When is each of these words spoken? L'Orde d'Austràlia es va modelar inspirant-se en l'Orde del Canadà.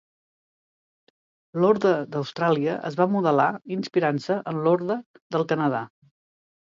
L'Orde 1.63 1.91
d'Austràlia 2.15 2.77
es 2.89 2.97
va 3.01 3.07
modelar 3.15 3.47
inspirant-se 3.75 4.39
en 4.53 4.63
l'Orde 4.69 4.97
del 5.37 5.45
Canadà. 5.53 5.83